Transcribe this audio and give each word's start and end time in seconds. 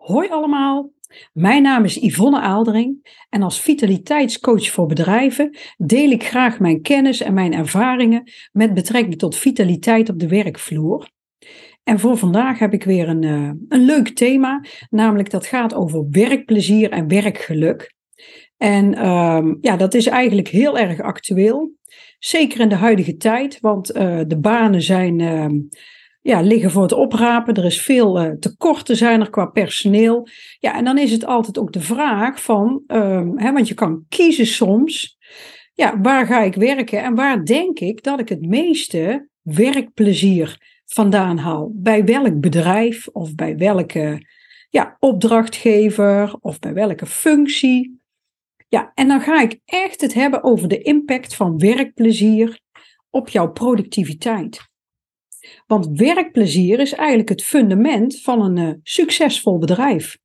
Hoi 0.00 0.28
allemaal, 0.28 0.92
mijn 1.32 1.62
naam 1.62 1.84
is 1.84 1.96
Yvonne 1.96 2.40
Aaldering 2.40 3.16
en 3.28 3.42
als 3.42 3.60
vitaliteitscoach 3.60 4.70
voor 4.70 4.86
bedrijven 4.86 5.56
deel 5.76 6.10
ik 6.10 6.24
graag 6.24 6.58
mijn 6.58 6.82
kennis 6.82 7.20
en 7.20 7.34
mijn 7.34 7.52
ervaringen 7.52 8.30
met 8.52 8.74
betrekking 8.74 9.18
tot 9.18 9.36
vitaliteit 9.36 10.08
op 10.08 10.18
de 10.18 10.28
werkvloer. 10.28 11.10
En 11.82 11.98
voor 11.98 12.16
vandaag 12.16 12.58
heb 12.58 12.72
ik 12.72 12.84
weer 12.84 13.08
een, 13.08 13.22
uh, 13.22 13.50
een 13.68 13.84
leuk 13.84 14.08
thema, 14.08 14.64
namelijk 14.90 15.30
dat 15.30 15.46
gaat 15.46 15.74
over 15.74 16.06
werkplezier 16.10 16.90
en 16.90 17.08
werkgeluk. 17.08 17.94
En 18.56 18.92
uh, 18.94 19.54
ja, 19.60 19.76
dat 19.76 19.94
is 19.94 20.06
eigenlijk 20.06 20.48
heel 20.48 20.78
erg 20.78 21.00
actueel, 21.00 21.72
zeker 22.18 22.60
in 22.60 22.68
de 22.68 22.74
huidige 22.74 23.16
tijd, 23.16 23.60
want 23.60 23.96
uh, 23.96 24.20
de 24.26 24.38
banen 24.38 24.82
zijn 24.82 25.20
ehm, 25.20 25.58
ja, 26.20 26.40
liggen 26.40 26.70
voor 26.70 26.82
het 26.82 26.92
oprapen. 26.92 27.54
Er 27.54 27.64
is 27.64 27.82
veel 27.82 28.24
uh, 28.24 28.30
tekorten 28.30 28.96
zijn 28.96 29.20
er 29.20 29.30
qua 29.30 29.46
personeel. 29.46 30.28
Ja, 30.58 30.74
en 30.76 30.84
dan 30.84 30.98
is 30.98 31.12
het 31.12 31.24
altijd 31.24 31.58
ook 31.58 31.72
de 31.72 31.80
vraag 31.80 32.42
van, 32.42 32.82
um, 32.86 33.38
hè, 33.38 33.52
want 33.52 33.68
je 33.68 33.74
kan 33.74 34.04
kiezen 34.08 34.46
soms, 34.46 35.18
ja, 35.74 36.00
waar 36.00 36.26
ga 36.26 36.42
ik 36.42 36.54
werken 36.54 37.02
en 37.02 37.14
waar 37.14 37.44
denk 37.44 37.78
ik 37.78 38.02
dat 38.02 38.20
ik 38.20 38.28
het 38.28 38.46
meeste 38.46 39.28
werkplezier 39.42 40.78
vandaan 40.84 41.38
haal? 41.38 41.70
Bij 41.74 42.04
welk 42.04 42.40
bedrijf 42.40 43.08
of 43.08 43.34
bij 43.34 43.56
welke 43.56 44.26
ja, 44.70 44.96
opdrachtgever 44.98 46.36
of 46.40 46.58
bij 46.58 46.74
welke 46.74 47.06
functie? 47.06 48.00
Ja, 48.68 48.92
en 48.94 49.08
dan 49.08 49.20
ga 49.20 49.40
ik 49.40 49.60
echt 49.64 50.00
het 50.00 50.14
hebben 50.14 50.44
over 50.44 50.68
de 50.68 50.82
impact 50.82 51.34
van 51.34 51.58
werkplezier 51.58 52.60
op 53.10 53.28
jouw 53.28 53.52
productiviteit. 53.52 54.69
Want 55.66 55.88
werkplezier 55.92 56.78
is 56.78 56.92
eigenlijk 56.92 57.28
het 57.28 57.42
fundament 57.42 58.20
van 58.20 58.42
een 58.42 58.56
uh, 58.56 58.74
succesvol 58.82 59.58
bedrijf. 59.58 60.18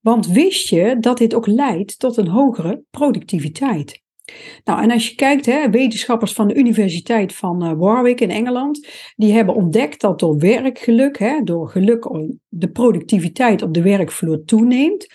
Want 0.00 0.26
wist 0.26 0.68
je 0.68 0.96
dat 1.00 1.18
dit 1.18 1.34
ook 1.34 1.46
leidt 1.46 1.98
tot 1.98 2.16
een 2.16 2.28
hogere 2.28 2.82
productiviteit? 2.90 4.04
Nou, 4.64 4.82
en 4.82 4.90
als 4.90 5.08
je 5.08 5.14
kijkt, 5.14 5.46
hè, 5.46 5.70
wetenschappers 5.70 6.32
van 6.32 6.48
de 6.48 6.54
Universiteit 6.54 7.34
van 7.34 7.64
uh, 7.64 7.72
Warwick 7.76 8.20
in 8.20 8.30
Engeland, 8.30 8.88
die 9.16 9.32
hebben 9.32 9.54
ontdekt 9.54 10.00
dat 10.00 10.18
door 10.18 10.38
werkgeluk, 10.38 11.18
hè, 11.18 11.40
door 11.42 11.68
geluk 11.68 12.08
de 12.48 12.70
productiviteit 12.70 13.62
op 13.62 13.74
de 13.74 13.82
werkvloer 13.82 14.44
toeneemt. 14.44 15.06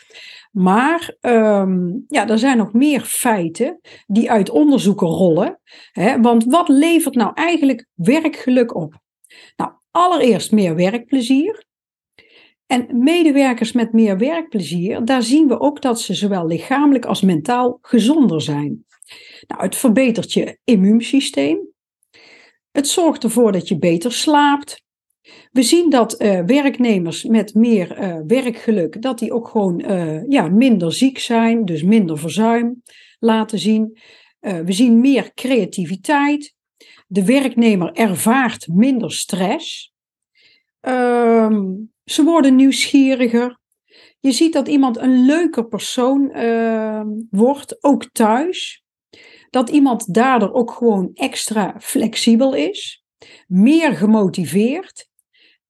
Maar 0.51 1.15
um, 1.21 2.05
ja, 2.07 2.27
er 2.27 2.39
zijn 2.39 2.57
nog 2.57 2.73
meer 2.73 3.01
feiten 3.01 3.79
die 4.07 4.31
uit 4.31 4.49
onderzoeken 4.49 5.07
rollen. 5.07 5.59
Hè, 5.91 6.21
want 6.21 6.43
wat 6.45 6.69
levert 6.69 7.15
nou 7.15 7.31
eigenlijk 7.33 7.87
werkgeluk 7.93 8.75
op? 8.75 8.99
Nou, 9.55 9.71
allereerst 9.91 10.51
meer 10.51 10.75
werkplezier. 10.75 11.65
En 12.65 13.03
medewerkers 13.03 13.71
met 13.71 13.93
meer 13.93 14.17
werkplezier, 14.17 15.05
daar 15.05 15.23
zien 15.23 15.47
we 15.47 15.59
ook 15.59 15.81
dat 15.81 16.01
ze 16.01 16.13
zowel 16.13 16.47
lichamelijk 16.47 17.05
als 17.05 17.21
mentaal 17.21 17.77
gezonder 17.81 18.41
zijn. 18.41 18.85
Nou, 19.47 19.61
het 19.61 19.75
verbetert 19.75 20.33
je 20.33 20.57
immuunsysteem. 20.63 21.69
Het 22.71 22.87
zorgt 22.87 23.23
ervoor 23.23 23.51
dat 23.51 23.67
je 23.67 23.77
beter 23.77 24.11
slaapt. 24.11 24.83
We 25.51 25.63
zien 25.63 25.89
dat 25.89 26.21
uh, 26.21 26.39
werknemers 26.45 27.23
met 27.23 27.53
meer 27.53 27.99
uh, 27.99 28.17
werkgeluk, 28.27 29.01
dat 29.01 29.19
die 29.19 29.33
ook 29.33 29.47
gewoon 29.47 29.91
uh, 29.91 30.27
ja, 30.27 30.49
minder 30.49 30.93
ziek 30.93 31.19
zijn, 31.19 31.65
dus 31.65 31.83
minder 31.83 32.17
verzuim 32.17 32.81
laten 33.19 33.59
zien. 33.59 33.99
we 34.39 34.71
zien 34.71 34.99
meer 34.99 35.33
creativiteit, 35.33 36.55
de 37.11 37.25
werknemer 37.25 37.91
ervaart 37.93 38.67
minder 38.67 39.11
stress. 39.11 39.93
Um, 40.81 41.91
ze 42.03 42.23
worden 42.23 42.55
nieuwsgieriger. 42.55 43.59
Je 44.19 44.31
ziet 44.31 44.53
dat 44.53 44.67
iemand 44.67 44.97
een 44.97 45.25
leuker 45.25 45.67
persoon 45.67 46.37
uh, 46.37 47.01
wordt, 47.29 47.83
ook 47.83 48.09
thuis. 48.11 48.83
Dat 49.49 49.69
iemand 49.69 50.13
daardoor 50.13 50.53
ook 50.53 50.71
gewoon 50.71 51.11
extra 51.13 51.75
flexibel 51.79 52.53
is, 52.53 53.03
meer 53.47 53.91
gemotiveerd. 53.91 55.09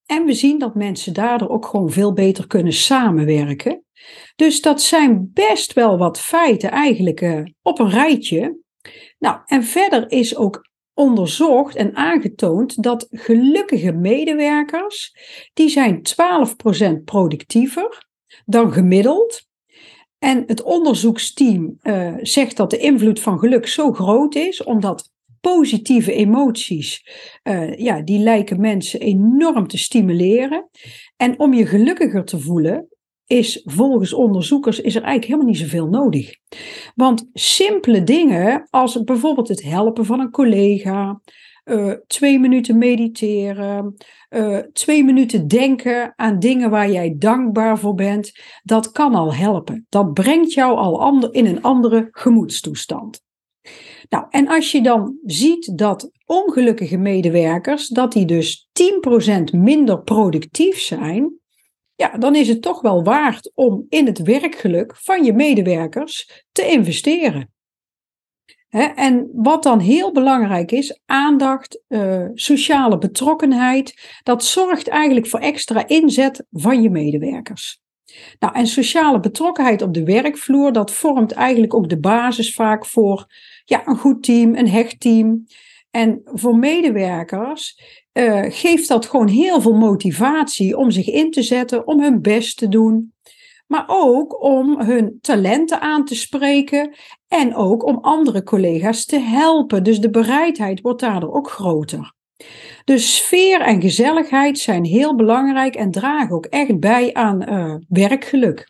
En 0.06 0.26
we 0.26 0.34
zien 0.34 0.60
dat 0.60 0.76
mensen 0.76 1.14
daardoor 1.14 1.50
ook 1.50 1.66
gewoon 1.66 1.92
veel 1.92 2.14
beter 2.14 2.48
kunnen 2.48 2.74
samenwerken. 2.74 3.84
Dus 4.36 4.62
dat 4.62 4.82
zijn 4.82 5.30
best 5.34 5.74
wel 5.74 5.98
wat 5.98 6.20
feiten 6.20 6.72
eigenlijk 6.72 7.22
uh, 7.22 7.44
op 7.62 7.80
een 7.80 7.90
rijtje. 7.90 8.60
Nou, 9.20 9.40
en 9.46 9.64
verder 9.64 10.12
is 10.12 10.36
ook 10.36 10.70
onderzocht 11.02 11.76
en 11.76 11.96
aangetoond 11.96 12.84
dat 12.84 13.08
gelukkige 13.12 13.92
medewerkers, 13.92 15.16
die 15.54 15.70
zijn 15.70 16.02
12% 17.00 17.04
productiever 17.06 18.08
dan 18.46 18.74
gemiddeld. 18.74 19.50
En 20.20 20.44
het 20.48 20.62
onderzoeksteam 20.62 21.78
uh, 21.84 22.14
zegt 22.22 22.58
dat 22.58 22.70
de 22.70 22.78
invloed 22.78 23.20
van 23.20 23.40
geluk 23.40 23.68
zo 23.68 23.92
groot 23.92 24.36
is, 24.36 24.64
omdat 24.64 25.10
positieve 25.40 26.14
emoties, 26.14 27.06
uh, 27.44 27.78
ja, 27.78 28.02
die 28.02 28.20
lijken 28.20 28.60
mensen 28.60 29.00
enorm 29.00 29.68
te 29.68 29.78
stimuleren. 29.78 30.70
En 31.18 31.40
om 31.40 31.54
je 31.54 31.66
gelukkiger 31.66 32.26
te 32.26 32.40
voelen, 32.40 32.88
is 33.32 33.62
volgens 33.66 34.14
onderzoekers 34.14 34.80
is 34.80 34.96
er 34.96 35.02
eigenlijk 35.02 35.26
helemaal 35.26 35.48
niet 35.48 35.72
zoveel 35.72 35.88
nodig. 35.88 36.36
Want 36.96 37.30
simpele 37.34 38.04
dingen 38.04 38.68
als 38.70 39.04
bijvoorbeeld 39.04 39.48
het 39.48 39.64
helpen 39.64 40.06
van 40.06 40.20
een 40.20 40.32
collega, 40.32 41.22
uh, 41.66 41.94
twee 42.08 42.40
minuten 42.40 42.78
mediteren, 42.78 43.96
uh, 44.30 44.58
twee 44.58 45.04
minuten 45.04 45.48
denken 45.48 46.14
aan 46.16 46.40
dingen 46.40 46.70
waar 46.70 46.92
jij 46.92 47.16
dankbaar 47.18 47.80
voor 47.80 47.96
bent, 47.96 48.32
dat 48.64 48.92
kan 48.92 49.16
al 49.16 49.34
helpen. 49.34 49.86
Dat 49.90 50.14
brengt 50.14 50.54
jou 50.54 50.78
al 50.78 51.30
in 51.30 51.46
een 51.46 51.62
andere 51.62 52.08
gemoedstoestand. 52.12 53.22
Nou, 54.10 54.26
en 54.30 54.48
als 54.48 54.72
je 54.72 54.82
dan 54.82 55.18
ziet 55.26 55.78
dat 55.78 56.12
ongelukkige 56.26 56.98
medewerkers, 56.98 57.88
dat 57.88 58.12
die 58.12 58.26
dus 58.26 58.70
10% 58.72 59.44
minder 59.52 60.02
productief 60.02 60.80
zijn, 60.80 61.41
ja, 62.02 62.18
dan 62.18 62.36
is 62.36 62.48
het 62.48 62.62
toch 62.62 62.82
wel 62.82 63.04
waard 63.04 63.52
om 63.54 63.86
in 63.90 64.06
het 64.06 64.22
werkgeluk 64.22 64.96
van 64.96 65.24
je 65.24 65.34
medewerkers 65.34 66.44
te 66.52 66.68
investeren. 66.68 67.50
en 68.96 69.30
wat 69.34 69.64
dan 69.64 69.80
heel 69.80 70.12
belangrijk 70.12 70.72
is, 70.72 71.00
aandacht, 71.06 71.82
uh, 71.88 72.26
sociale 72.34 72.98
betrokkenheid, 72.98 74.20
dat 74.24 74.44
zorgt 74.44 74.88
eigenlijk 74.88 75.28
voor 75.28 75.40
extra 75.40 75.88
inzet 75.88 76.46
van 76.52 76.82
je 76.82 76.90
medewerkers. 76.90 77.80
Nou, 78.40 78.56
en 78.56 78.68
sociale 78.68 79.20
betrokkenheid 79.20 79.82
op 79.82 79.94
de 79.94 80.04
werkvloer, 80.04 80.72
dat 80.72 80.92
vormt 80.92 81.32
eigenlijk 81.32 81.74
ook 81.74 81.90
de 81.90 82.00
basis 82.00 82.54
vaak 82.54 82.86
voor 82.86 83.26
ja, 83.66 83.88
een 83.88 83.98
goed 83.98 84.24
team, 84.24 84.56
een 84.56 84.70
hecht 84.70 85.00
team. 85.00 85.46
En 85.92 86.22
voor 86.24 86.58
medewerkers 86.58 87.82
uh, 88.14 88.46
geeft 88.48 88.88
dat 88.88 89.06
gewoon 89.06 89.28
heel 89.28 89.62
veel 89.62 89.76
motivatie 89.76 90.78
om 90.78 90.92
zich 90.92 91.08
in 91.08 91.32
te 91.32 91.42
zetten, 91.42 91.88
om 91.88 92.02
hun 92.02 92.22
best 92.22 92.58
te 92.58 92.68
doen. 92.68 93.14
Maar 93.68 93.84
ook 93.88 94.44
om 94.44 94.80
hun 94.80 95.18
talenten 95.22 95.82
aan 95.82 96.06
te 96.06 96.16
spreken 96.16 96.96
en 97.28 97.56
ook 97.56 97.86
om 97.86 97.98
andere 97.98 98.44
collega's 98.44 99.06
te 99.06 99.20
helpen. 99.20 99.84
Dus 99.84 100.00
de 100.00 100.10
bereidheid 100.10 100.82
wordt 100.82 101.02
daardoor 101.02 101.34
ook 101.34 101.50
groter. 101.50 102.14
Dus 102.84 103.16
sfeer 103.16 103.62
en 103.62 103.82
gezelligheid 103.82 104.60
zijn 104.60 104.86
heel 104.86 105.16
belangrijk 105.16 105.76
en 105.76 105.92
dragen 105.92 106.36
ook 106.36 106.46
echt 106.46 106.80
bij 106.80 107.14
aan 107.14 107.54
uh, 107.54 107.76
werkgeluk. 107.88 108.70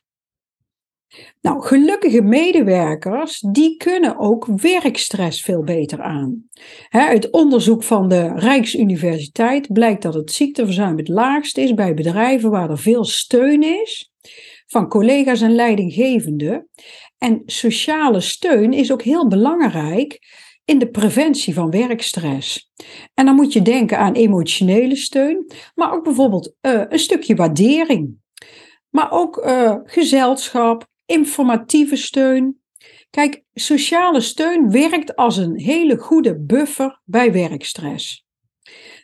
Nou, 1.41 1.61
gelukkige 1.61 2.21
medewerkers, 2.21 3.39
die 3.39 3.77
kunnen 3.77 4.19
ook 4.19 4.45
werkstress 4.45 5.43
veel 5.43 5.63
beter 5.63 6.01
aan. 6.01 6.49
uit 6.89 7.29
onderzoek 7.29 7.83
van 7.83 8.07
de 8.09 8.33
Rijksuniversiteit 8.35 9.73
blijkt 9.73 10.01
dat 10.01 10.13
het 10.13 10.31
ziekteverzuim 10.31 10.97
het 10.97 11.07
laagst 11.07 11.57
is 11.57 11.73
bij 11.73 11.93
bedrijven 11.93 12.49
waar 12.49 12.69
er 12.69 12.79
veel 12.79 13.03
steun 13.03 13.63
is 13.63 14.11
van 14.67 14.87
collega's 14.87 15.41
en 15.41 15.55
leidinggevenden. 15.55 16.69
En 17.17 17.41
sociale 17.45 18.19
steun 18.19 18.73
is 18.73 18.91
ook 18.91 19.01
heel 19.01 19.27
belangrijk 19.27 20.19
in 20.65 20.79
de 20.79 20.89
preventie 20.89 21.53
van 21.53 21.69
werkstress. 21.69 22.71
En 23.13 23.25
dan 23.25 23.35
moet 23.35 23.53
je 23.53 23.61
denken 23.61 23.97
aan 23.97 24.13
emotionele 24.13 24.95
steun, 24.95 25.51
maar 25.75 25.93
ook 25.93 26.03
bijvoorbeeld 26.03 26.55
uh, 26.61 26.81
een 26.89 26.99
stukje 26.99 27.35
waardering. 27.35 28.19
Maar 28.89 29.11
ook 29.11 29.37
uh, 29.37 29.75
gezelschap, 29.83 30.89
informatieve 31.11 31.95
steun. 31.95 32.59
Kijk, 33.09 33.43
sociale 33.53 34.21
steun 34.21 34.71
werkt 34.71 35.15
als 35.15 35.37
een 35.37 35.59
hele 35.59 35.97
goede 35.97 36.39
buffer 36.39 37.01
bij 37.05 37.31
werkstress. 37.31 38.25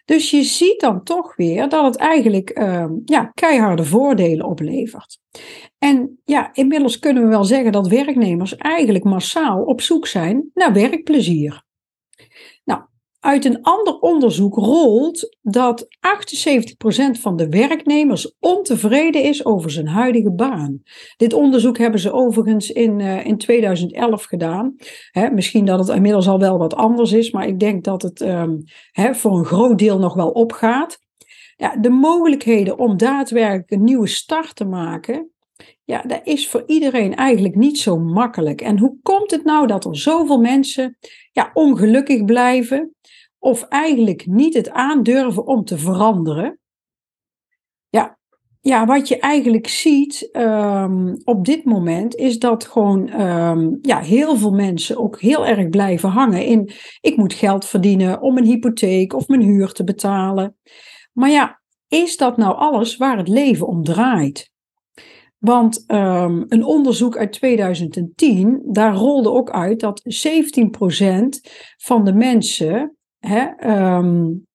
Dus 0.05 0.29
je 0.29 0.43
ziet 0.43 0.79
dan 0.79 1.03
toch 1.03 1.35
weer 1.35 1.69
dat 1.69 1.85
het 1.85 1.95
eigenlijk 1.95 2.59
uh, 2.59 2.85
ja, 3.05 3.31
keiharde 3.33 3.83
voordelen 3.83 4.45
oplevert. 4.45 5.19
En 5.77 6.19
ja, 6.25 6.49
inmiddels 6.53 6.99
kunnen 6.99 7.23
we 7.23 7.29
wel 7.29 7.43
zeggen 7.43 7.71
dat 7.71 7.87
werknemers 7.87 8.55
eigenlijk 8.55 9.03
massaal 9.03 9.63
op 9.63 9.81
zoek 9.81 10.07
zijn 10.07 10.49
naar 10.53 10.73
werkplezier. 10.73 11.65
Uit 13.19 13.45
een 13.45 13.61
ander 13.61 13.99
onderzoek 13.99 14.55
rolt 14.55 15.37
dat 15.41 15.87
78% 17.17 17.19
van 17.19 17.35
de 17.35 17.49
werknemers 17.49 18.35
ontevreden 18.39 19.23
is 19.23 19.45
over 19.45 19.71
zijn 19.71 19.87
huidige 19.87 20.31
baan. 20.31 20.81
Dit 21.17 21.33
onderzoek 21.33 21.77
hebben 21.77 21.99
ze 21.99 22.11
overigens 22.11 22.71
in, 22.71 22.99
uh, 22.99 23.25
in 23.25 23.37
2011 23.37 24.23
gedaan. 24.23 24.75
misschien 25.33 25.65
dat 25.65 25.79
het 25.79 25.95
inmiddels 25.95 26.27
al 26.27 26.39
wel 26.39 26.57
wat 26.57 26.75
anders 26.75 27.11
is, 27.11 27.31
maar 27.31 27.47
ik 27.47 27.59
denk 27.59 27.83
dat 27.83 28.01
het 28.01 28.21
um, 28.21 28.63
voor 28.93 29.37
een 29.37 29.45
groot 29.45 29.77
deel 29.77 29.99
nog 29.99 30.13
wel 30.13 30.29
opgaat. 30.29 30.99
Ja, 31.55 31.75
de 31.75 31.89
mogelijkheden 31.89 32.79
om 32.79 32.97
daadwerkelijk 32.97 33.71
een 33.71 33.83
nieuwe 33.83 34.07
start 34.07 34.55
te 34.55 34.65
maken, 34.65 35.31
ja, 35.83 36.01
dat 36.01 36.21
is 36.23 36.49
voor 36.49 36.63
iedereen 36.65 37.15
eigenlijk 37.15 37.55
niet 37.55 37.79
zo 37.79 37.97
makkelijk. 37.97 38.61
En 38.61 38.79
hoe 38.79 38.97
komt 39.01 39.31
het 39.31 39.43
nou 39.43 39.67
dat 39.67 39.85
er 39.85 39.97
zoveel 39.97 40.39
mensen 40.39 40.97
ja, 41.31 41.51
ongelukkig 41.53 42.25
blijven 42.25 42.95
of 43.47 43.63
eigenlijk 43.63 44.25
niet 44.25 44.53
het 44.53 44.69
aandurven 44.69 45.45
om 45.45 45.63
te 45.63 45.77
veranderen? 45.77 46.59
Ja, 47.89 48.17
ja 48.61 48.85
wat 48.85 49.07
je 49.07 49.19
eigenlijk 49.19 49.67
ziet 49.67 50.29
um, 50.31 51.21
op 51.23 51.45
dit 51.45 51.65
moment 51.65 52.15
is 52.15 52.39
dat 52.39 52.65
gewoon 52.65 53.21
um, 53.21 53.79
ja, 53.81 53.99
heel 53.99 54.37
veel 54.37 54.51
mensen 54.51 54.97
ook 54.97 55.19
heel 55.21 55.45
erg 55.45 55.69
blijven 55.69 56.09
hangen 56.09 56.45
in 56.45 56.71
ik 57.01 57.17
moet 57.17 57.33
geld 57.33 57.65
verdienen 57.65 58.21
om 58.21 58.37
een 58.37 58.45
hypotheek 58.45 59.13
of 59.13 59.27
mijn 59.27 59.41
huur 59.41 59.71
te 59.71 59.83
betalen. 59.83 60.57
Maar 61.13 61.29
ja, 61.29 61.61
is 61.87 62.17
dat 62.17 62.37
nou 62.37 62.55
alles 62.55 62.97
waar 62.97 63.17
het 63.17 63.27
leven 63.27 63.67
om 63.67 63.83
draait? 63.83 64.51
Want 65.37 65.83
um, 65.87 66.45
een 66.47 66.63
onderzoek 66.63 67.17
uit 67.17 67.31
2010, 67.31 68.61
daar 68.65 68.93
rolde 68.93 69.31
ook 69.31 69.51
uit 69.51 69.79
dat 69.79 70.01
17% 70.03 71.51
van 71.77 72.05
de 72.05 72.13
mensen, 72.13 72.96
hè, 73.19 73.69
um, 73.95 74.45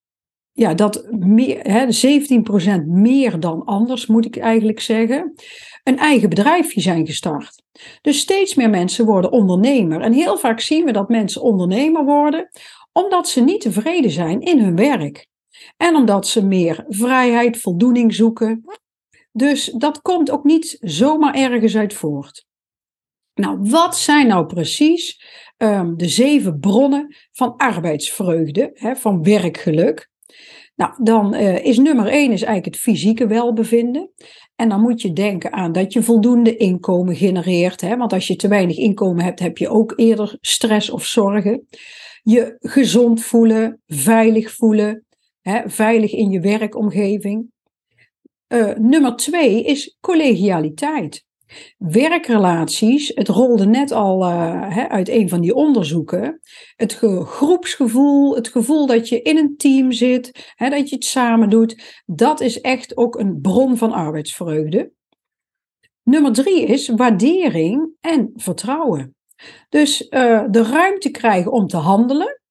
ja, 0.51 0.73
dat 0.73 1.07
meer, 1.11 1.59
hè, 1.61 1.91
17% 1.91 2.87
meer 2.87 3.39
dan 3.39 3.63
anders 3.65 4.05
moet 4.05 4.25
ik 4.25 4.37
eigenlijk 4.37 4.79
zeggen, 4.79 5.33
een 5.83 5.97
eigen 5.97 6.29
bedrijfje 6.29 6.81
zijn 6.81 7.05
gestart. 7.05 7.63
Dus 8.01 8.19
steeds 8.19 8.55
meer 8.55 8.69
mensen 8.69 9.05
worden 9.05 9.31
ondernemer. 9.31 10.01
En 10.01 10.13
heel 10.13 10.37
vaak 10.37 10.59
zien 10.59 10.85
we 10.85 10.91
dat 10.91 11.09
mensen 11.09 11.41
ondernemer 11.41 12.05
worden 12.05 12.49
omdat 12.93 13.27
ze 13.27 13.41
niet 13.41 13.61
tevreden 13.61 14.11
zijn 14.11 14.41
in 14.41 14.59
hun 14.59 14.75
werk. 14.75 15.27
En 15.77 15.95
omdat 15.95 16.27
ze 16.27 16.45
meer 16.45 16.85
vrijheid, 16.87 17.57
voldoening 17.57 18.13
zoeken. 18.13 18.63
Dus 19.31 19.65
dat 19.65 20.01
komt 20.01 20.31
ook 20.31 20.43
niet 20.43 20.77
zomaar 20.79 21.33
ergens 21.33 21.75
uit 21.75 21.93
voort. 21.93 22.45
Nou, 23.33 23.57
wat 23.61 23.97
zijn 23.97 24.27
nou 24.27 24.45
precies 24.45 25.25
um, 25.63 25.97
de 25.97 26.07
zeven 26.07 26.59
bronnen 26.59 27.15
van 27.31 27.55
arbeidsvreugde, 27.57 28.71
hè, 28.73 28.95
van 28.95 29.23
werkgeluk? 29.23 30.11
Nou, 30.75 31.03
dan 31.03 31.35
uh, 31.35 31.65
is 31.65 31.77
nummer 31.77 32.07
één 32.07 32.31
is 32.31 32.41
eigenlijk 32.41 32.65
het 32.65 32.77
fysieke 32.77 33.27
welbevinden. 33.27 34.11
En 34.55 34.69
dan 34.69 34.81
moet 34.81 35.01
je 35.01 35.13
denken 35.13 35.53
aan 35.53 35.71
dat 35.71 35.93
je 35.93 36.03
voldoende 36.03 36.57
inkomen 36.57 37.15
genereert. 37.15 37.81
Hè? 37.81 37.97
Want 37.97 38.13
als 38.13 38.27
je 38.27 38.35
te 38.35 38.47
weinig 38.47 38.77
inkomen 38.77 39.23
hebt, 39.23 39.39
heb 39.39 39.57
je 39.57 39.69
ook 39.69 39.93
eerder 39.95 40.37
stress 40.41 40.89
of 40.89 41.05
zorgen. 41.05 41.67
Je 42.21 42.55
gezond 42.59 43.23
voelen, 43.23 43.81
veilig 43.85 44.51
voelen, 44.51 45.05
hè? 45.41 45.69
veilig 45.69 46.11
in 46.11 46.29
je 46.29 46.39
werkomgeving. 46.39 47.51
Uh, 48.47 48.73
nummer 48.75 49.15
twee 49.15 49.63
is 49.63 49.97
collegialiteit. 50.01 51.25
Werkrelaties, 51.77 53.11
het 53.15 53.27
rolde 53.27 53.65
net 53.65 53.91
al 53.91 54.21
uh, 54.21 54.77
uit 54.85 55.09
een 55.09 55.29
van 55.29 55.41
die 55.41 55.55
onderzoeken. 55.55 56.39
Het 56.75 56.93
groepsgevoel, 57.23 58.35
het 58.35 58.47
gevoel 58.47 58.85
dat 58.85 59.09
je 59.09 59.21
in 59.21 59.37
een 59.37 59.57
team 59.57 59.91
zit, 59.91 60.53
dat 60.57 60.89
je 60.89 60.95
het 60.95 61.05
samen 61.05 61.49
doet, 61.49 62.01
dat 62.05 62.41
is 62.41 62.61
echt 62.61 62.97
ook 62.97 63.19
een 63.19 63.41
bron 63.41 63.77
van 63.77 63.91
arbeidsvreugde. 63.91 64.91
Nummer 66.03 66.33
drie 66.33 66.65
is 66.65 66.87
waardering 66.89 67.89
en 68.01 68.31
vertrouwen. 68.35 69.15
Dus 69.69 70.01
uh, 70.09 70.43
de 70.49 70.63
ruimte 70.63 71.09
krijgen 71.09 71.51
om 71.51 71.67
te 71.67 71.77
handelen, 71.77 72.41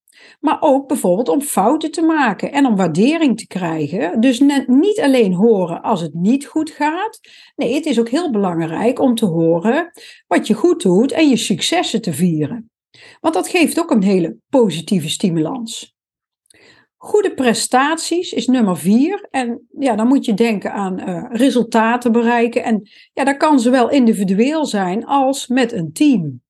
maar 0.42 0.56
ook 0.60 0.88
bijvoorbeeld 0.88 1.28
om 1.28 1.40
fouten 1.40 1.90
te 1.90 2.02
maken 2.02 2.52
en 2.52 2.66
om 2.66 2.76
waardering 2.76 3.38
te 3.38 3.46
krijgen. 3.46 4.20
Dus 4.20 4.40
niet 4.66 5.00
alleen 5.00 5.34
horen 5.34 5.82
als 5.82 6.00
het 6.00 6.14
niet 6.14 6.46
goed 6.46 6.70
gaat. 6.70 7.20
Nee, 7.56 7.74
het 7.74 7.86
is 7.86 8.00
ook 8.00 8.08
heel 8.08 8.30
belangrijk 8.30 8.98
om 8.98 9.14
te 9.14 9.26
horen 9.26 9.90
wat 10.26 10.46
je 10.46 10.54
goed 10.54 10.82
doet 10.82 11.12
en 11.12 11.28
je 11.28 11.36
successen 11.36 12.02
te 12.02 12.12
vieren. 12.12 12.70
Want 13.20 13.34
dat 13.34 13.48
geeft 13.48 13.80
ook 13.80 13.90
een 13.90 14.02
hele 14.02 14.36
positieve 14.48 15.08
stimulans. 15.08 15.94
Goede 16.96 17.34
prestaties 17.34 18.32
is 18.32 18.46
nummer 18.46 18.76
vier. 18.76 19.26
En 19.30 19.66
ja, 19.78 19.96
dan 19.96 20.06
moet 20.06 20.24
je 20.24 20.34
denken 20.34 20.72
aan 20.72 21.08
uh, 21.08 21.24
resultaten 21.30 22.12
bereiken. 22.12 22.64
En 22.64 22.88
ja, 23.12 23.24
dat 23.24 23.36
kan 23.36 23.60
zowel 23.60 23.90
individueel 23.90 24.66
zijn 24.66 25.06
als 25.06 25.46
met 25.46 25.72
een 25.72 25.92
team 25.92 26.42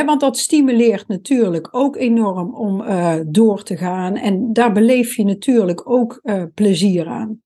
want 0.00 0.20
dat 0.20 0.38
stimuleert 0.38 1.08
natuurlijk 1.08 1.68
ook 1.70 1.96
enorm 1.96 2.54
om 2.54 2.80
uh, 2.80 3.14
door 3.26 3.62
te 3.62 3.76
gaan. 3.76 4.16
En 4.16 4.52
daar 4.52 4.72
beleef 4.72 5.16
je 5.16 5.24
natuurlijk 5.24 5.90
ook 5.90 6.20
uh, 6.22 6.44
plezier 6.54 7.06
aan. 7.06 7.42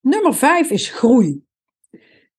Nummer 0.00 0.34
vijf 0.34 0.70
is 0.70 0.90
groei. 0.90 1.42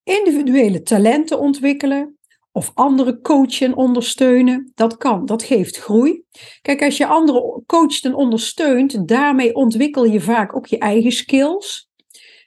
Individuele 0.04 0.82
talenten 0.82 1.40
ontwikkelen 1.40 2.18
of 2.52 2.72
andere 2.74 3.22
coachen 3.22 3.68
en 3.68 3.76
ondersteunen, 3.76 4.72
dat 4.76 4.98
kan, 4.98 5.26
dat 5.26 5.44
geeft 5.44 5.78
groei. 5.78 6.24
Kijk, 6.62 6.82
als 6.84 6.98
je 6.98 7.06
anderen 7.06 7.64
coacht 7.66 8.06
en 8.06 8.16
ondersteunt, 8.16 9.08
daarmee 9.08 9.56
ontwikkel 9.56 10.06
je 10.06 10.22
vaak 10.22 10.56
ook 10.56 10.68
je 10.68 10.78
eigen 10.78 11.12
skills. 11.12 11.90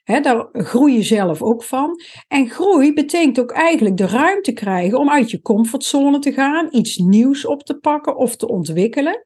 Daar 0.04 0.48
groei 0.52 0.94
je 0.94 1.02
zelf 1.02 1.42
ook 1.42 1.62
van. 1.62 2.00
En 2.28 2.48
groei 2.48 2.92
betekent 2.92 3.40
ook 3.40 3.50
eigenlijk 3.50 3.96
de 3.96 4.06
ruimte 4.06 4.52
krijgen 4.52 4.98
om 4.98 5.10
uit 5.10 5.30
je 5.30 5.40
comfortzone 5.40 6.18
te 6.18 6.32
gaan, 6.32 6.68
iets 6.70 6.96
nieuws 6.96 7.46
op 7.46 7.62
te 7.62 7.78
pakken 7.78 8.16
of 8.16 8.36
te 8.36 8.48
ontwikkelen. 8.48 9.24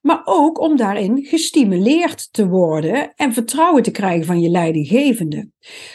Maar 0.00 0.20
ook 0.24 0.60
om 0.60 0.76
daarin 0.76 1.24
gestimuleerd 1.24 2.32
te 2.32 2.48
worden 2.48 3.14
en 3.14 3.32
vertrouwen 3.32 3.82
te 3.82 3.90
krijgen 3.90 4.26
van 4.26 4.40
je 4.40 4.48
leidinggevende. 4.48 5.50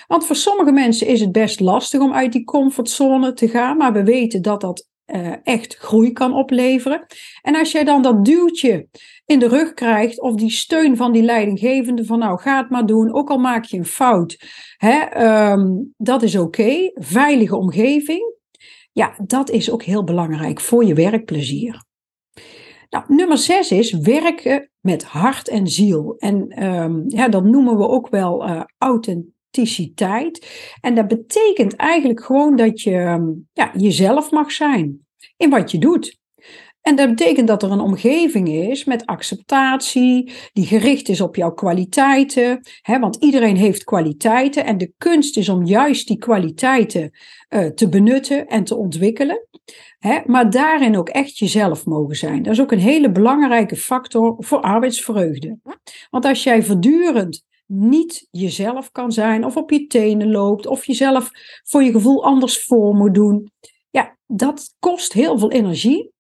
Want 0.08 0.26
voor 0.26 0.36
sommige 0.36 0.72
mensen 0.72 1.08
is 1.08 1.22
het 1.22 1.32
best 1.32 1.60
lastig 1.60 2.00
om 2.00 2.14
uit 2.14 2.32
die 2.32 2.44
comfortzone 2.44 3.34
te 3.34 3.48
gaan, 3.48 3.78
maar 3.78 3.94
we 3.94 4.04
weten 4.04 4.42
dat 4.42 4.62
dat 4.62 4.88
uh, 5.06 5.34
echt 5.44 5.76
groei 5.76 6.12
kan 6.12 6.34
opleveren. 6.34 7.06
En 7.42 7.56
als 7.56 7.72
jij 7.72 7.84
dan 7.84 8.02
dat 8.02 8.26
duwtje 8.26 8.88
in 9.25 9.39
de 9.39 9.48
rug 9.48 9.74
krijgt, 9.74 10.22
of 10.22 10.36
die 10.36 10.51
steun 10.51 10.98
van 10.98 11.12
die 11.12 11.24
leidinggevende, 11.24 12.06
van 12.06 12.19
nou 12.19 12.39
ga 12.39 12.57
het 12.57 12.69
maar 12.69 12.86
doen, 12.86 13.13
ook 13.13 13.30
al 13.30 13.38
maak 13.38 13.66
je 13.66 13.77
een 13.77 13.86
fout, 13.86 14.38
hè, 14.77 15.24
um, 15.51 15.94
dat 15.98 16.24
is 16.24 16.36
oké. 16.38 16.91
Veilige 16.94 17.55
omgeving, 17.55 18.34
ja, 18.91 19.15
dat 19.25 19.50
is 19.50 19.72
ook 19.72 19.84
heel 19.84 20.03
belangrijk 20.03 20.60
voor 20.60 20.86
je 20.86 20.94
werkplezier. 20.94 21.84
Nou, 22.89 23.05
nummer 23.08 23.38
zes 23.38 23.72
is 23.72 23.91
werken 23.91 24.70
met 24.79 25.03
hart 25.03 25.48
en 25.48 25.67
ziel. 25.67 26.15
En 26.17 26.63
um, 26.63 27.03
ja, 27.08 27.27
dat 27.27 27.44
noemen 27.44 27.77
we 27.77 27.88
ook 27.88 28.10
wel 28.10 28.50
uh, 28.50 28.62
authenticiteit. 28.77 30.48
En 30.82 30.96
dat 30.96 31.08
betekent 31.08 31.75
eigenlijk 31.75 32.24
gewoon 32.24 32.55
dat 32.55 32.82
je 32.82 32.96
um, 32.96 33.48
ja, 33.53 33.72
jezelf 33.77 34.32
mag 34.32 34.51
zijn 34.51 35.08
in 35.38 35.50
wat 35.50 35.72
je 35.72 35.77
doet. 35.77 36.20
En 36.86 36.96
dat 36.96 37.10
betekent 37.10 37.48
dat 37.48 37.63
er 37.63 37.72
een 37.72 37.80
omgeving 37.80 38.50
is 38.50 38.84
met 38.84 39.06
acceptatie, 39.06 40.32
die 40.54 40.65
gericht 40.65 41.10
is 41.10 41.22
op 41.22 41.36
jouw 41.36 41.54
kwaliteiten. 41.54 42.60
Hè, 42.82 43.00
want 43.00 43.15
iedereen 43.15 43.56
heeft 43.56 43.84
kwaliteiten 43.84 44.65
en 44.65 44.77
de 44.77 44.94
kunst 44.98 45.38
is 45.38 45.50
om 45.50 45.65
juist 45.65 46.08
die 46.08 46.18
kwaliteiten 46.18 47.12
uh, 47.50 47.65
te 47.65 47.89
benutten 47.89 48.48
en 48.48 48.63
te 48.63 48.75
ontwikkelen. 48.75 49.48
Hè, 49.98 50.20
maar 50.25 50.50
daarin 50.50 50.98
ook 50.98 51.10
echt 51.10 51.38
jezelf 51.38 51.86
mogen 51.86 52.15
zijn. 52.15 52.44
Dat 52.44 52.54
is 52.54 52.62
ook 52.62 52.72
een 52.72 52.80
hele 52.80 53.12
belangrijke 53.12 53.75
factor 53.75 54.36
voor 54.38 54.60
arbeidsvreugde. 54.60 55.58
Want 56.10 56.25
als 56.25 56.44
jij 56.44 56.63
voortdurend 56.63 57.44
niet 57.65 58.27
jezelf 58.32 58.92
kan 58.92 59.12
zijn, 59.12 59.46
of 59.46 59.58
op 59.58 59.72
je 59.72 59.88
tenen 59.88 60.32
loopt, 60.32 60.68
of 60.68 60.86
jezelf 60.86 61.30
voor 61.63 61.84
je 61.84 61.92
gevoel 61.92 62.25
anders 62.25 62.63
voor 62.63 62.96
moet 62.96 63.13
doen, 63.13 63.51
ja, 63.89 64.18
dat 64.27 64.75
kost 64.80 65.13
heel 65.13 65.39
veel 65.39 65.51
energie. 65.51 66.13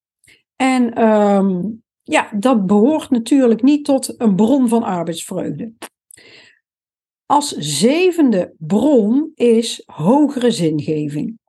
En 0.55 1.03
um, 1.03 1.83
ja, 2.03 2.29
dat 2.37 2.65
behoort 2.65 3.09
natuurlijk 3.09 3.61
niet 3.61 3.85
tot 3.85 4.21
een 4.21 4.35
bron 4.35 4.67
van 4.67 4.83
arbeidsvreugde. 4.83 5.73
Als 7.25 7.51
zevende 7.57 8.53
bron 8.57 9.31
is 9.35 9.83
hogere 9.85 10.51
zingeving. 10.51 11.39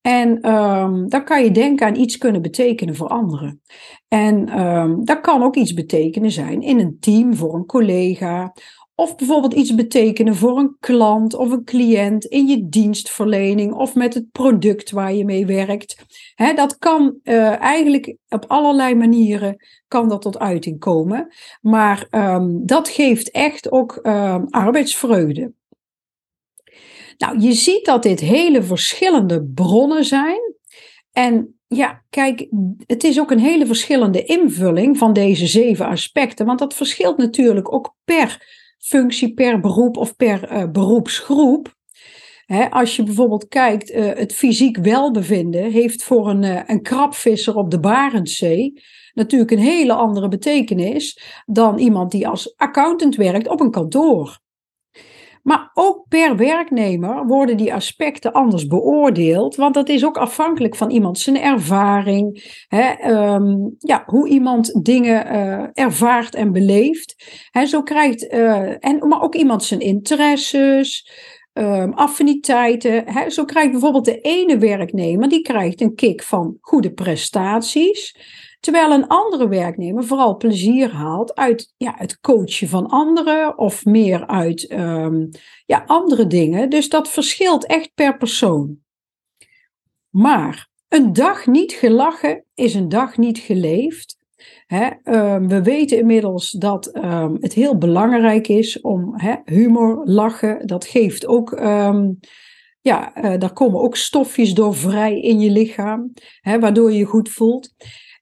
En 0.00 0.50
um, 0.50 1.08
dan 1.08 1.24
kan 1.24 1.44
je 1.44 1.50
denken 1.50 1.86
aan 1.86 1.96
iets 1.96 2.18
kunnen 2.18 2.42
betekenen 2.42 2.94
voor 2.94 3.08
anderen. 3.08 3.60
En 4.08 4.60
um, 4.60 5.04
dat 5.04 5.20
kan 5.20 5.42
ook 5.42 5.56
iets 5.56 5.74
betekenen 5.74 6.30
zijn 6.30 6.62
in 6.62 6.78
een 6.78 6.96
team 7.00 7.34
voor 7.34 7.54
een 7.54 7.66
collega 7.66 8.52
Of 8.98 9.16
bijvoorbeeld 9.16 9.54
iets 9.54 9.74
betekenen 9.74 10.36
voor 10.36 10.58
een 10.58 10.76
klant 10.80 11.34
of 11.34 11.50
een 11.50 11.64
cliënt 11.64 12.24
in 12.24 12.46
je 12.46 12.68
dienstverlening 12.68 13.72
of 13.72 13.94
met 13.94 14.14
het 14.14 14.32
product 14.32 14.90
waar 14.90 15.14
je 15.14 15.24
mee 15.24 15.46
werkt. 15.46 15.96
dat 16.54 16.78
kan 16.78 17.18
uh, 17.24 17.60
eigenlijk 17.60 18.16
op 18.28 18.44
allerlei 18.48 18.94
manieren 18.94 19.56
kan 19.88 20.08
dat 20.08 20.22
tot 20.22 20.38
uiting 20.38 20.78
komen. 20.78 21.34
Maar 21.60 22.06
um, 22.10 22.66
dat 22.66 22.88
geeft 22.88 23.30
echt 23.30 23.72
ook 23.72 23.98
um, 24.02 24.46
arbeidsvreugde. 24.50 25.52
Nou, 27.18 27.40
je 27.40 27.52
ziet 27.52 27.84
dat 27.84 28.02
dit 28.02 28.20
hele 28.20 28.62
verschillende 28.62 29.44
bronnen 29.44 30.04
zijn. 30.04 30.54
En 31.12 31.58
ja, 31.66 32.02
kijk, 32.10 32.46
het 32.86 33.04
is 33.04 33.20
ook 33.20 33.30
een 33.30 33.38
hele 33.38 33.66
verschillende 33.66 34.24
invulling 34.24 34.98
van 34.98 35.12
deze 35.12 35.46
zeven 35.46 35.86
aspecten. 35.86 36.46
Want 36.46 36.58
dat 36.58 36.74
verschilt 36.74 37.16
natuurlijk 37.16 37.72
ook 37.72 37.94
per 38.04 38.64
functie, 38.78 39.34
per 39.34 39.60
beroep 39.60 39.96
of 39.96 40.16
per 40.16 40.52
uh, 40.52 40.70
beroepsgroep. 40.70 41.74
als 42.70 42.96
je 42.96 43.02
bijvoorbeeld 43.02 43.48
kijkt, 43.48 43.90
uh, 43.90 44.14
het 44.14 44.32
fysiek 44.32 44.76
welbevinden 44.76 45.70
heeft 45.70 46.02
voor 46.02 46.28
een, 46.28 46.42
uh, 46.42 46.60
een 46.66 46.82
krabvisser 46.82 47.56
op 47.56 47.70
de 47.70 47.80
Barentszee 47.80 48.82
natuurlijk 49.16 49.50
een 49.50 49.58
hele 49.58 49.92
andere 49.92 50.28
betekenis 50.28 51.20
dan 51.46 51.78
iemand 51.78 52.10
die 52.10 52.28
als 52.28 52.56
accountant 52.56 53.16
werkt 53.16 53.48
op 53.48 53.60
een 53.60 53.70
kantoor. 53.70 54.38
Maar 55.46 55.70
ook 55.74 56.08
per 56.08 56.36
werknemer 56.36 57.26
worden 57.26 57.56
die 57.56 57.74
aspecten 57.74 58.32
anders 58.32 58.66
beoordeeld, 58.66 59.56
want 59.56 59.74
dat 59.74 59.88
is 59.88 60.04
ook 60.04 60.16
afhankelijk 60.16 60.76
van 60.76 60.90
iemand 60.90 61.18
zijn 61.18 61.40
ervaring, 61.40 62.54
hè, 62.68 63.10
um, 63.34 63.74
ja, 63.78 64.02
hoe 64.06 64.28
iemand 64.28 64.84
dingen 64.84 65.26
uh, 65.26 65.66
ervaart 65.72 66.34
en 66.34 66.52
beleeft. 66.52 67.14
Hè, 67.50 67.66
zo 67.66 67.82
krijgt, 67.82 68.32
uh, 68.32 68.84
en, 68.84 69.08
maar 69.08 69.22
ook 69.22 69.34
iemand 69.34 69.64
zijn 69.64 69.80
interesses, 69.80 71.10
um, 71.52 71.92
affiniteiten. 71.92 73.02
Hè. 73.06 73.30
Zo 73.30 73.44
krijgt 73.44 73.70
bijvoorbeeld 73.70 74.04
de 74.04 74.20
ene 74.20 74.58
werknemer, 74.58 75.28
die 75.28 75.42
krijgt 75.42 75.80
een 75.80 75.94
kick 75.94 76.22
van 76.22 76.56
goede 76.60 76.92
prestaties. 76.92 78.16
Terwijl 78.66 78.92
een 78.92 79.06
andere 79.06 79.48
werknemer 79.48 80.04
vooral 80.04 80.36
plezier 80.36 80.90
haalt 80.90 81.34
uit 81.34 81.74
ja, 81.76 81.94
het 81.96 82.20
coachen 82.20 82.68
van 82.68 82.86
anderen 82.86 83.58
of 83.58 83.84
meer 83.84 84.26
uit 84.26 84.70
um, 84.72 85.28
ja, 85.66 85.84
andere 85.86 86.26
dingen. 86.26 86.70
Dus 86.70 86.88
dat 86.88 87.08
verschilt 87.08 87.66
echt 87.66 87.94
per 87.94 88.16
persoon. 88.16 88.78
Maar 90.10 90.68
een 90.88 91.12
dag 91.12 91.46
niet 91.46 91.72
gelachen 91.72 92.44
is 92.54 92.74
een 92.74 92.88
dag 92.88 93.16
niet 93.16 93.38
geleefd. 93.38 94.18
um, 95.04 95.48
we 95.48 95.62
weten 95.62 95.98
inmiddels 95.98 96.50
dat 96.50 96.96
um, 96.96 97.36
het 97.40 97.52
heel 97.52 97.78
belangrijk 97.78 98.48
is 98.48 98.80
om 98.80 99.20
humor, 99.44 100.02
lachen, 100.04 100.66
dat 100.66 100.86
geeft 100.86 101.26
ook 101.26 101.50
ja, 102.80 103.16
uh, 103.24 103.38
daar 103.38 103.52
komen 103.52 103.80
ook 103.80 103.96
stofjes 103.96 104.54
door 104.54 104.74
vrij 104.74 105.20
in 105.20 105.40
je 105.40 105.50
lichaam, 105.50 106.12
waardoor 106.42 106.92
je 106.92 106.98
je 106.98 107.04
goed 107.04 107.28
voelt. 107.28 107.74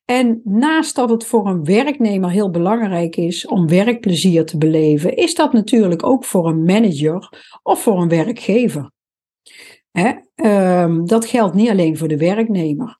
En 0.04 0.40
naast 0.44 0.94
dat 0.94 1.10
het 1.10 1.24
voor 1.24 1.46
een 1.46 1.64
werknemer 1.64 2.30
heel 2.30 2.50
belangrijk 2.50 3.16
is 3.16 3.46
om 3.46 3.68
werkplezier 3.68 4.44
te 4.44 4.58
beleven, 4.58 5.16
is 5.16 5.34
dat 5.34 5.52
natuurlijk 5.52 6.06
ook 6.06 6.24
voor 6.24 6.48
een 6.48 6.64
manager 6.64 7.28
of 7.62 7.82
voor 7.82 8.02
een 8.02 8.08
werkgever. 8.08 8.90
Hè? 9.90 10.12
Um, 10.82 11.06
dat 11.06 11.26
geldt 11.26 11.54
niet 11.54 11.70
alleen 11.70 11.96
voor 11.96 12.08
de 12.08 12.16
werknemer. 12.16 12.98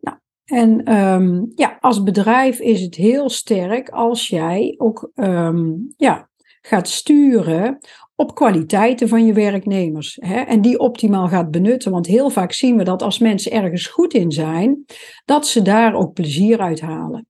Nou, 0.00 0.16
en 0.44 0.96
um, 0.96 1.52
ja, 1.54 1.76
als 1.80 2.02
bedrijf 2.02 2.60
is 2.60 2.80
het 2.80 2.94
heel 2.94 3.28
sterk 3.28 3.88
als 3.88 4.28
jij 4.28 4.74
ook 4.76 5.10
um, 5.14 5.92
ja, 5.96 6.28
gaat 6.60 6.88
sturen 6.88 7.78
op 8.16 8.34
kwaliteiten 8.34 9.08
van 9.08 9.26
je 9.26 9.32
werknemers. 9.32 10.18
Hè, 10.20 10.40
en 10.40 10.60
die 10.60 10.78
optimaal 10.78 11.28
gaat 11.28 11.50
benutten. 11.50 11.90
Want 11.90 12.06
heel 12.06 12.30
vaak 12.30 12.52
zien 12.52 12.76
we 12.76 12.84
dat 12.84 13.02
als 13.02 13.18
mensen 13.18 13.52
ergens 13.52 13.86
goed 13.86 14.14
in 14.14 14.32
zijn, 14.32 14.84
dat 15.24 15.46
ze 15.46 15.62
daar 15.62 15.94
ook 15.94 16.12
plezier 16.12 16.60
uit 16.60 16.80
halen. 16.80 17.26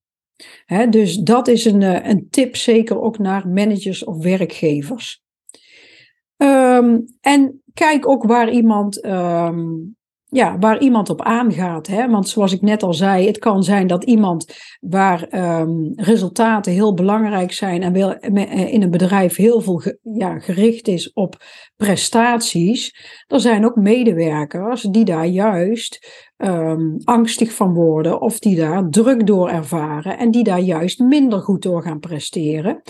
Hè, 0.64 0.88
dus 0.88 1.16
dat 1.16 1.48
is 1.48 1.64
een, 1.64 1.82
eh, 1.82 2.08
een 2.08 2.26
tip, 2.30 2.56
zeker 2.56 3.00
ook 3.00 3.18
naar 3.18 3.48
managers 3.48 4.04
of 4.04 4.22
werkgevers. 4.22 5.22
Um, 6.36 7.04
en 7.20 7.62
kijk 7.74 8.08
ook 8.08 8.24
waar 8.24 8.50
iemand 8.50 9.04
um, 9.04 9.96
ja, 10.34 10.58
waar 10.58 10.80
iemand 10.80 11.10
op 11.10 11.22
aangaat. 11.22 11.86
Hè? 11.86 12.08
Want 12.10 12.28
zoals 12.28 12.52
ik 12.52 12.60
net 12.60 12.82
al 12.82 12.94
zei, 12.94 13.26
het 13.26 13.38
kan 13.38 13.62
zijn 13.62 13.86
dat 13.86 14.04
iemand 14.04 14.54
waar 14.80 15.26
um, 15.60 15.92
resultaten 15.96 16.72
heel 16.72 16.94
belangrijk 16.94 17.52
zijn 17.52 17.82
en 17.82 17.92
wil, 17.92 18.12
eh, 18.12 18.72
in 18.72 18.82
een 18.82 18.90
bedrijf 18.90 19.36
heel 19.36 19.60
veel 19.60 19.82
ja, 20.02 20.38
gericht 20.38 20.88
is 20.88 21.12
op 21.12 21.36
prestaties. 21.76 22.94
Er 23.26 23.40
zijn 23.40 23.64
ook 23.64 23.76
medewerkers 23.76 24.82
die 24.82 25.04
daar 25.04 25.26
juist 25.26 26.24
um, 26.36 26.96
angstig 27.04 27.52
van 27.52 27.74
worden 27.74 28.20
of 28.20 28.38
die 28.38 28.56
daar 28.56 28.88
druk 28.90 29.26
door 29.26 29.48
ervaren 29.48 30.18
en 30.18 30.30
die 30.30 30.44
daar 30.44 30.60
juist 30.60 30.98
minder 30.98 31.40
goed 31.40 31.62
door 31.62 31.82
gaan 31.82 32.00
presteren. 32.00 32.82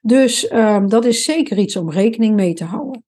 Dus 0.00 0.52
um, 0.52 0.88
dat 0.88 1.04
is 1.04 1.24
zeker 1.24 1.58
iets 1.58 1.76
om 1.76 1.90
rekening 1.90 2.34
mee 2.34 2.54
te 2.54 2.64
houden. 2.64 3.04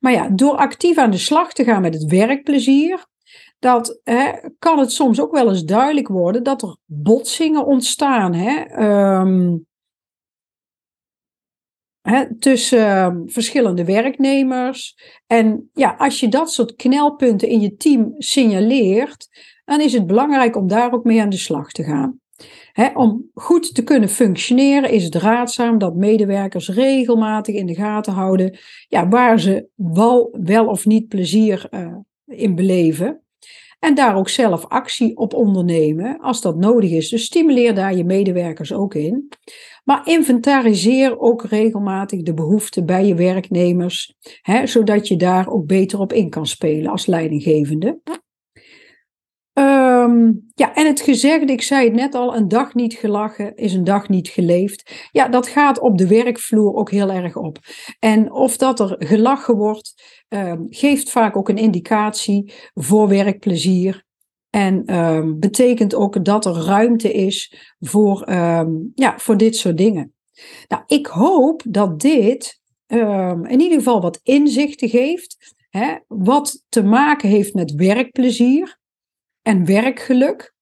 Maar 0.00 0.12
ja, 0.12 0.28
door 0.28 0.56
actief 0.56 0.98
aan 0.98 1.10
de 1.10 1.18
slag 1.18 1.52
te 1.52 1.64
gaan 1.64 1.82
met 1.82 1.94
het 1.94 2.04
werkplezier, 2.04 3.06
dat 3.58 4.00
hè, 4.04 4.32
kan 4.58 4.78
het 4.78 4.92
soms 4.92 5.20
ook 5.20 5.32
wel 5.32 5.48
eens 5.48 5.64
duidelijk 5.64 6.08
worden 6.08 6.42
dat 6.42 6.62
er 6.62 6.76
botsingen 6.84 7.66
ontstaan. 7.66 8.34
Hè, 8.34 8.82
um, 9.20 9.66
hè, 12.00 12.38
tussen 12.38 12.86
ehm, 12.86 13.26
verschillende 13.26 13.84
werknemers. 13.84 14.96
En 15.26 15.70
ja, 15.72 15.94
als 15.98 16.20
je 16.20 16.28
dat 16.28 16.52
soort 16.52 16.76
knelpunten 16.76 17.48
in 17.48 17.60
je 17.60 17.76
team 17.76 18.14
signaleert, 18.18 19.28
dan 19.64 19.80
is 19.80 19.92
het 19.92 20.06
belangrijk 20.06 20.56
om 20.56 20.68
daar 20.68 20.92
ook 20.92 21.04
mee 21.04 21.20
aan 21.22 21.30
de 21.30 21.36
slag 21.36 21.72
te 21.72 21.84
gaan. 21.84 22.20
om 22.94 23.30
goed 23.34 23.74
te 23.74 23.82
kunnen 23.82 24.08
functioneren 24.08 24.90
is 24.90 25.04
het 25.04 25.14
raadzaam 25.14 25.78
dat 25.78 25.94
medewerkers 25.94 26.68
regelmatig 26.68 27.54
in 27.54 27.66
de 27.66 27.74
gaten 27.74 28.12
houden 28.12 28.58
ja, 28.88 29.08
waar 29.08 29.40
ze 29.40 29.68
wel, 29.74 30.36
wel 30.40 30.66
of 30.66 30.86
niet 30.86 31.08
plezier 31.08 31.68
uh, 31.70 31.96
in 32.26 32.54
beleven. 32.54 33.22
En 33.78 33.94
daar 33.94 34.16
ook 34.16 34.28
zelf 34.28 34.66
actie 34.66 35.16
op 35.16 35.34
ondernemen 35.34 36.18
als 36.20 36.40
dat 36.40 36.56
nodig 36.56 36.90
is. 36.90 37.08
Dus 37.08 37.24
stimuleer 37.24 37.74
daar 37.74 37.96
je 37.96 38.04
medewerkers 38.04 38.72
ook 38.72 38.94
in. 38.94 39.28
Maar 39.84 40.06
inventariseer 40.06 41.18
ook 41.18 41.44
regelmatig 41.44 42.22
de 42.22 42.34
behoeften 42.34 42.86
bij 42.86 43.06
je 43.06 43.14
werknemers, 43.14 44.14
hè, 44.42 44.66
zodat 44.66 45.08
je 45.08 45.16
daar 45.16 45.48
ook 45.48 45.66
beter 45.66 46.00
op 46.00 46.12
in 46.12 46.30
kan 46.30 46.46
spelen 46.46 46.90
als 46.90 47.06
leidinggevende. 47.06 48.00
Um, 50.08 50.50
ja, 50.54 50.74
en 50.74 50.86
het 50.86 51.00
gezegde, 51.00 51.52
ik 51.52 51.62
zei 51.62 51.84
het 51.84 51.94
net 51.94 52.14
al, 52.14 52.36
een 52.36 52.48
dag 52.48 52.74
niet 52.74 52.94
gelachen 52.94 53.56
is 53.56 53.72
een 53.72 53.84
dag 53.84 54.08
niet 54.08 54.28
geleefd. 54.28 55.08
Ja, 55.12 55.28
dat 55.28 55.48
gaat 55.48 55.80
op 55.80 55.98
de 55.98 56.06
werkvloer 56.06 56.74
ook 56.74 56.90
heel 56.90 57.10
erg 57.10 57.36
op. 57.36 57.58
En 57.98 58.32
of 58.32 58.56
dat 58.56 58.80
er 58.80 58.96
gelachen 58.98 59.56
wordt, 59.56 59.94
um, 60.28 60.66
geeft 60.70 61.10
vaak 61.10 61.36
ook 61.36 61.48
een 61.48 61.56
indicatie 61.56 62.52
voor 62.74 63.08
werkplezier. 63.08 64.06
En 64.50 64.96
um, 64.96 65.38
betekent 65.38 65.94
ook 65.94 66.24
dat 66.24 66.46
er 66.46 66.52
ruimte 66.52 67.12
is 67.12 67.54
voor, 67.80 68.30
ja, 68.94 69.18
voor 69.18 69.36
dit 69.36 69.56
soort 69.56 69.76
dingen. 69.76 70.14
Nou, 70.68 70.82
ik 70.86 71.06
hoop 71.06 71.62
dat 71.68 72.00
dit 72.00 72.60
in 72.86 73.60
ieder 73.60 73.78
geval 73.78 74.00
wat 74.00 74.20
inzichten 74.22 74.88
geeft, 74.88 75.54
hè, 75.70 75.96
wat 76.06 76.64
te 76.68 76.82
maken 76.82 77.28
heeft 77.28 77.54
met 77.54 77.74
werkplezier 77.74 78.77
en 79.48 79.64
werkgeluk. 79.64 80.54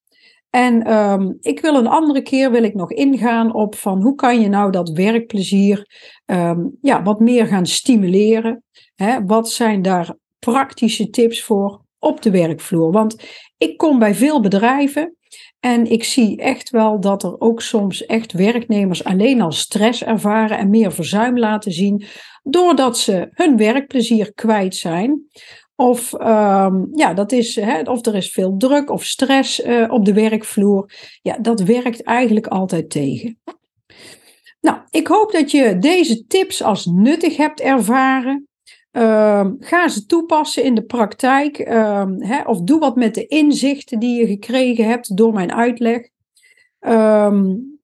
En 0.50 0.92
um, 0.92 1.36
ik 1.40 1.60
wil 1.60 1.74
een 1.74 1.86
andere 1.86 2.22
keer 2.22 2.50
wil 2.50 2.62
ik 2.62 2.74
nog 2.74 2.92
ingaan 2.92 3.54
op 3.54 3.74
van 3.74 4.02
hoe 4.02 4.14
kan 4.14 4.40
je 4.40 4.48
nou 4.48 4.70
dat 4.70 4.88
werkplezier 4.88 5.86
um, 6.26 6.76
ja, 6.80 7.02
wat 7.02 7.20
meer 7.20 7.46
gaan 7.46 7.66
stimuleren. 7.66 8.62
Hè? 8.94 9.24
Wat 9.24 9.50
zijn 9.50 9.82
daar 9.82 10.14
praktische 10.38 11.10
tips 11.10 11.42
voor 11.42 11.84
op 11.98 12.22
de 12.22 12.30
werkvloer? 12.30 12.92
Want 12.92 13.16
ik 13.56 13.76
kom 13.76 13.98
bij 13.98 14.14
veel 14.14 14.40
bedrijven 14.40 15.16
en 15.60 15.90
ik 15.90 16.04
zie 16.04 16.36
echt 16.36 16.70
wel 16.70 17.00
dat 17.00 17.22
er 17.22 17.40
ook 17.40 17.62
soms 17.62 18.06
echt 18.06 18.32
werknemers 18.32 19.04
alleen 19.04 19.40
al 19.40 19.52
stress 19.52 20.04
ervaren 20.04 20.58
en 20.58 20.70
meer 20.70 20.92
verzuim 20.92 21.38
laten 21.38 21.72
zien, 21.72 22.04
doordat 22.42 22.98
ze 22.98 23.28
hun 23.30 23.56
werkplezier 23.56 24.34
kwijt 24.34 24.74
zijn. 24.74 25.26
Of, 25.76 26.12
um, 26.12 26.88
ja, 26.92 27.14
dat 27.14 27.32
is, 27.32 27.56
hè, 27.56 27.80
of 27.80 28.06
er 28.06 28.14
is 28.14 28.32
veel 28.32 28.56
druk 28.56 28.90
of 28.90 29.04
stress 29.04 29.64
uh, 29.64 29.90
op 29.92 30.04
de 30.04 30.12
werkvloer. 30.12 30.92
Ja, 31.22 31.38
dat 31.38 31.60
werkt 31.60 32.02
eigenlijk 32.02 32.46
altijd 32.46 32.90
tegen. 32.90 33.38
Nou, 34.60 34.78
ik 34.90 35.06
hoop 35.06 35.32
dat 35.32 35.50
je 35.50 35.78
deze 35.78 36.26
tips 36.26 36.62
als 36.62 36.86
nuttig 36.86 37.36
hebt 37.36 37.60
ervaren. 37.60 38.48
Um, 38.92 39.56
ga 39.60 39.88
ze 39.88 40.06
toepassen 40.06 40.64
in 40.64 40.74
de 40.74 40.84
praktijk. 40.84 41.58
Um, 41.58 42.22
hè, 42.22 42.42
of 42.42 42.60
doe 42.60 42.78
wat 42.80 42.96
met 42.96 43.14
de 43.14 43.26
inzichten 43.26 43.98
die 43.98 44.20
je 44.20 44.26
gekregen 44.26 44.84
hebt 44.84 45.16
door 45.16 45.32
mijn 45.32 45.52
uitleg. 45.52 46.08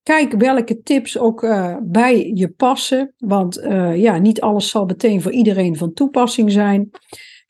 Kijk 0.03 0.33
welke 0.33 0.83
tips 0.83 1.19
ook 1.19 1.43
uh, 1.43 1.77
bij 1.83 2.31
je 2.35 2.49
passen. 2.49 3.15
Want 3.19 3.59
uh, 3.59 3.97
ja, 3.97 4.19
niet 4.19 4.41
alles 4.41 4.69
zal 4.69 4.85
meteen 4.85 5.23
voor 5.23 5.33
iedereen 5.33 5.77
van 5.77 5.93
toepassing 5.93 6.53
zijn. 6.53 6.91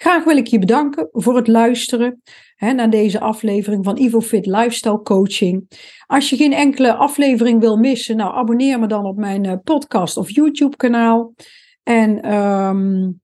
Graag 0.03 0.25
wil 0.25 0.37
ik 0.37 0.47
je 0.47 0.59
bedanken 0.59 1.09
voor 1.13 1.37
het 1.37 1.47
luisteren 1.47 2.23
hè, 2.57 2.73
naar 2.73 2.91
deze 2.91 3.21
aflevering 3.21 3.85
van 3.85 3.97
IvoFit 3.97 4.47
Lifestyle 4.47 5.03
Coaching. 5.03 5.69
Als 6.07 6.31
je 6.31 6.37
geen 6.37 6.53
enkele 6.53 6.95
aflevering 6.95 7.61
wil 7.61 7.77
missen, 7.77 8.17
nou 8.17 8.35
abonneer 8.35 8.79
me 8.79 8.87
dan 8.87 9.05
op 9.05 9.17
mijn 9.17 9.45
uh, 9.45 9.55
podcast 9.65 10.17
of 10.17 10.31
YouTube 10.31 10.77
kanaal. 10.77 11.35
En 11.83 12.35
um, 12.35 13.21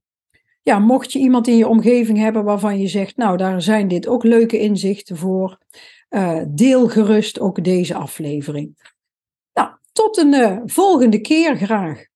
ja, 0.63 0.79
mocht 0.79 1.13
je 1.13 1.19
iemand 1.19 1.49
in 1.49 1.57
je 1.57 1.69
omgeving 1.69 2.19
hebben 2.19 2.45
waarvan 2.45 2.81
je 2.81 2.89
zegt, 2.89 3.17
nou 3.17 3.37
daar 3.37 3.63
zijn 3.63 3.89
dit 3.89 4.09
ook 4.09 4.25
leuke 4.25 4.59
inzichten 4.59 5.17
voor, 5.17 5.59
uh, 6.11 6.43
deel 6.49 6.89
gerust 6.89 7.41
ook 7.41 7.65
deze 7.65 7.95
aflevering. 7.95 8.93
Nou, 9.53 9.71
tot 9.93 10.17
een 10.17 10.35
uh, 10.35 10.59
volgende 10.65 11.21
keer 11.21 11.57
graag. 11.57 12.08